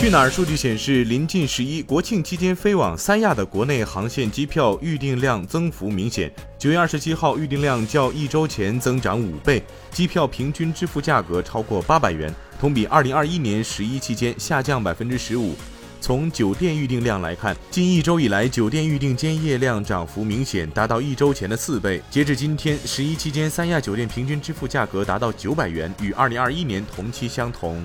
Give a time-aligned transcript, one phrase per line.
[0.00, 6.32] 去哪儿数据显示，临近十一国庆期间飞往三亚的国内航线机票预订量增幅明显。
[6.58, 15.54] 九月二十七号，预订量较一周前增长五倍，机票平均支付价格超过八百元，同比二零二一年十一期间下降百分之十五。
[16.00, 22.00] 从酒店预订量来看，近一周以来，酒店预订间夜量涨幅明显，达到一周前的四倍。
[22.10, 27.84] 截至今天，十一期间三亚酒店平均支付价格达到九百元，与二零二一年同期相同。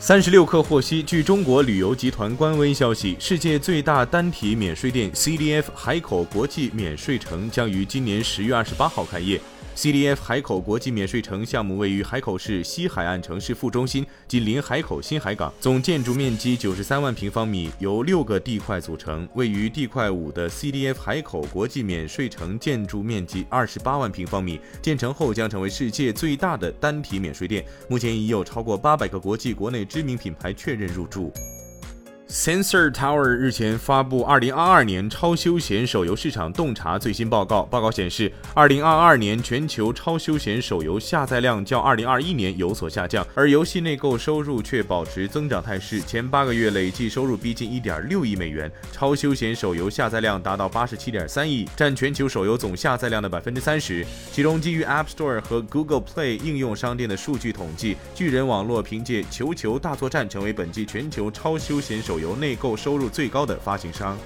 [0.00, 9.40] 三十六氪获悉，据中国旅游集团官微消息，世界最大单体免税店 CDF 海口国际免税城将于今年十月二十八号开业。
[9.78, 19.28] CDF 海口国际免税城项目位于海口市西海岸城市副中心，紧邻海口新海港，总建筑面积九十三万平方米，由六个地块组成。
[19.34, 27.64] 位于地块五的 CDF 海口国际免税城建筑面积二十八万平方米，建成后将成为世界最大的单体免税店。
[27.88, 31.32] 目前已有超过八百个国际、国内知名品牌确认入驻。
[32.30, 37.62] Sensor Tower 日前发布2022年超休闲手游市场洞察最新报告。
[37.62, 46.02] 报告显示，2022年全球超休闲手游下载量较2021年有所下降，而游戏内购收入却保持增长态势。
[46.02, 54.04] 前八个月累计收入逼近1.6亿美元，超休闲手游下载量达到87.3亿，占全球手游总下载量的30%。
[54.30, 62.17] 其中，基于 App Store 和 Google Play 应用商店的数据统计，巨人网络凭借《球球大作战》成为本季全球超休闲手。
[62.18, 64.18] 由内购收入最高的发行商，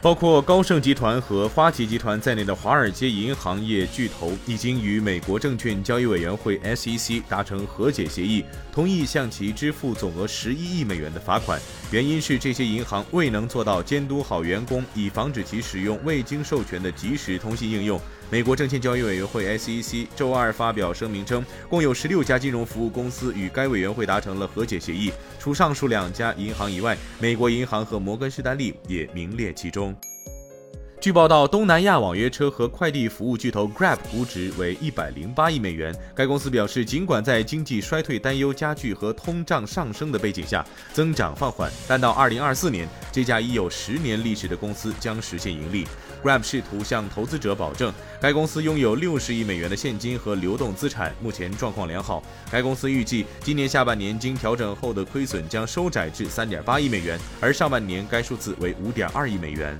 [0.00, 11.58] 包括高盛集团和花旗集团在内的华尔街银行业巨头，已经与美国证券交易委员会 SEC 达成和解协议，同意向其支付总额十一亿美元的罚款。
[11.90, 17.98] 原因是这些银行未能做到监督好员工，以防止其使用未经授权的即时通信应用。
[18.30, 29.94] 美国证券交易委员会 SEC 周二发表声明称，共有十六家金融服务公司与该委员会达成了和解协议，除上述两家银行以外，美国银行和摩根士丹利也名列其中。
[31.04, 35.94] 据报道，东南亚网约车和快递服务巨头 Grab 估值为一百零八亿美元。
[36.14, 40.64] 该公司表示，尽管在经济衰退担忧加剧和通胀上升的背景下，
[40.94, 45.86] 增长放缓，但到二零二四年，这家已有十年历史的公司将实现盈利。
[46.22, 52.22] Grab 试图向投资者保证，该公司拥有六十亿美元的现金和流动资产，目前状况良好。
[52.50, 59.78] 该公司预计，今年下半年经调整后的亏损将收窄至三点八亿美元，而上半年该数字为五点二亿美元。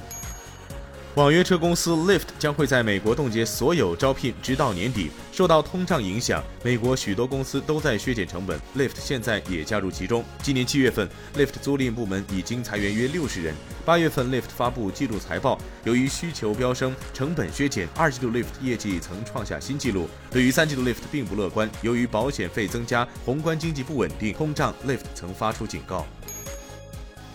[1.15, 5.13] 网约车公司 Lyft 将会在美国冻结所有招聘，直到年底。
[5.31, 10.25] 受到通胀影响，美国许多公司都在削减成本，Lyft 现在也加入其中。
[10.43, 13.55] 今年七月份，Lyft 租赁部门已经裁员约六十人。
[13.85, 20.09] 八月份，Lyft 发布季度财报，由于需求飙升，成本削减，二季度 Lyft 业绩曾创下新纪录。
[20.33, 26.05] 对于三季度 Lyft 并不乐观，由于保险费增加、宏观经济不稳定、通胀，Lyft 曾发出警告。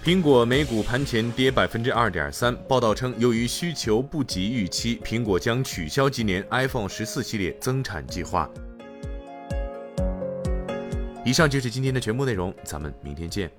[0.01, 2.55] 苹果美股盘前跌百分之二点三。
[2.69, 8.49] 报道称，由于需求不及预期，苹果将取消今年 iPhone 十四系列增产计划。
[11.25, 13.51] 以上就是今天的全部内容，咱们明天见。